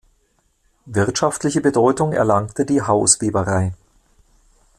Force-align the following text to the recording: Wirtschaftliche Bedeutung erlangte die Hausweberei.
Wirtschaftliche 0.87 1.61
Bedeutung 1.61 2.11
erlangte 2.11 2.65
die 2.65 2.81
Hausweberei. 2.81 3.75